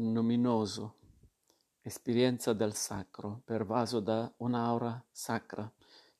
[0.00, 0.94] luminoso,
[1.80, 5.68] esperienza del sacro, pervaso da un'aura sacra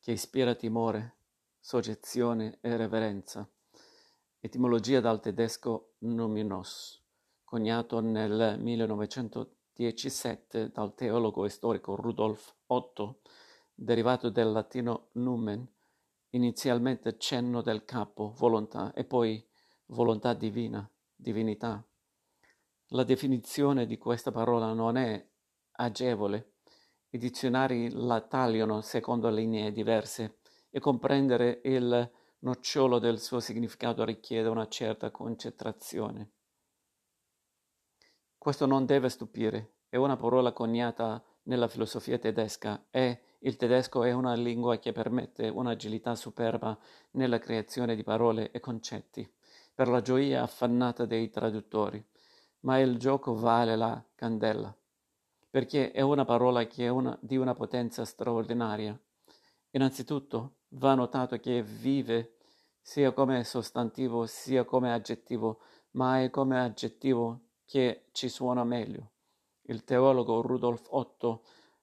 [0.00, 1.18] che ispira timore,
[1.60, 3.48] soggezione e reverenza.
[4.40, 7.00] Etimologia dal tedesco numinos,
[7.44, 13.20] coniato nel 1917 dal teologo e storico Rudolf Otto,
[13.74, 15.64] derivato del latino numen,
[16.30, 19.40] inizialmente cenno del capo, volontà, e poi
[19.86, 21.87] volontà divina, divinità.
[22.92, 25.22] La definizione di questa parola non è
[25.72, 26.54] agevole.
[27.10, 30.38] I dizionari la tagliano secondo linee diverse
[30.70, 36.30] e comprendere il nocciolo del suo significato richiede una certa concentrazione.
[38.38, 44.12] Questo non deve stupire, è una parola coniata nella filosofia tedesca e il tedesco è
[44.12, 46.78] una lingua che permette un'agilità superba
[47.12, 49.30] nella creazione di parole e concetti,
[49.74, 52.02] per la gioia affannata dei traduttori
[52.60, 54.74] ma il gioco vale la candela,
[55.50, 58.98] perché è una parola che è una, di una potenza straordinaria.
[59.70, 62.36] Innanzitutto va notato che vive
[62.80, 65.60] sia come sostantivo sia come aggettivo,
[65.92, 69.10] ma è come aggettivo che ci suona meglio.
[69.62, 71.42] Il teologo Rudolf Otto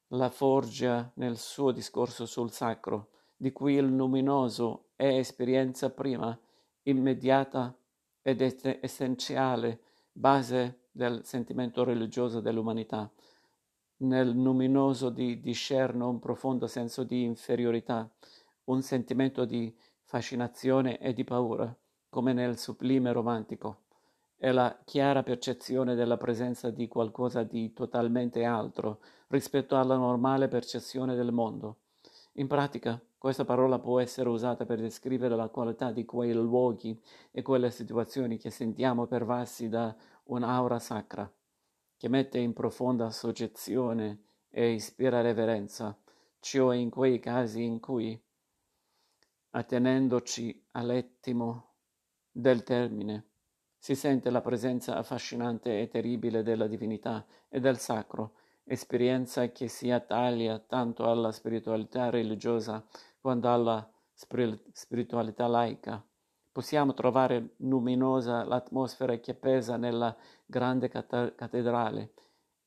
[0.09, 6.37] la forgia nel suo discorso sul sacro, di cui il luminoso è esperienza prima,
[6.83, 7.75] immediata
[8.21, 8.41] ed
[8.81, 9.81] essenziale
[10.17, 13.11] base del sentimento religioso dell'umanità.
[13.97, 18.09] Nel luminoso di discerno un profondo senso di inferiorità,
[18.65, 21.75] un sentimento di fascinazione e di paura,
[22.09, 23.81] come nel sublime romantico,
[24.37, 31.15] e la chiara percezione della presenza di qualcosa di totalmente altro rispetto alla normale percezione
[31.15, 31.79] del mondo.
[32.37, 37.41] In pratica, questa parola può essere usata per descrivere la qualità di quei luoghi e
[37.41, 41.31] quelle situazioni che sentiamo pervasi da un'aura sacra,
[41.95, 45.97] che mette in profonda soggezione e ispira reverenza,
[46.39, 48.21] cioè in quei casi in cui,
[49.51, 51.75] attenendoci all'ettimo
[52.29, 53.27] del termine,
[53.77, 58.33] si sente la presenza affascinante e terribile della divinità e del sacro,
[58.65, 62.83] esperienza che si attaglia tanto alla spiritualità religiosa
[63.21, 66.03] quanto alla spiritualità laica.
[66.51, 70.15] Possiamo trovare luminosa l'atmosfera che pesa nella
[70.45, 72.13] grande cat- cattedrale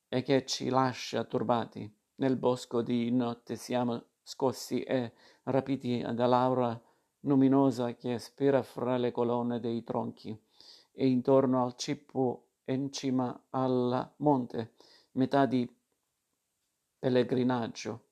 [0.07, 1.91] e che ci lascia turbati.
[2.15, 6.79] Nel bosco di notte siamo scossi e rapiti dall'aura
[7.21, 10.37] luminosa che spira fra le colonne dei tronchi
[10.91, 14.73] e intorno al cippo in cima al monte,
[15.13, 15.67] metà di
[16.99, 18.07] pellegrinaggio.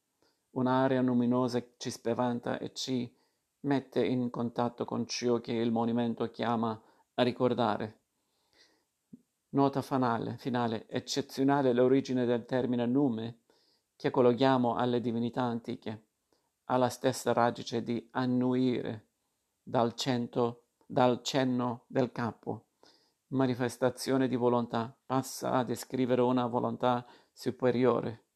[0.52, 3.14] Un'area luminosa ci spaventa e ci
[3.62, 6.81] mette in contatto con ciò che il monumento chiama
[7.16, 8.00] a ricordare.
[9.50, 13.40] Nota finale, finale eccezionale l'origine del termine nume
[13.96, 16.06] che collochiamo alle divinità antiche,
[16.66, 19.08] ha la stessa radice di annuire
[19.62, 22.68] dal, cento, dal cenno del capo.
[23.30, 28.27] Manifestazione di volontà passa a descrivere una volontà superiore